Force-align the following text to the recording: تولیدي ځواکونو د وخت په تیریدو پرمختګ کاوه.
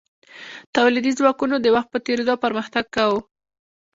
تولیدي 0.75 1.11
ځواکونو 1.19 1.55
د 1.61 1.67
وخت 1.75 1.89
په 1.91 1.99
تیریدو 2.05 2.33
پرمختګ 2.43 2.85
کاوه. 2.95 3.19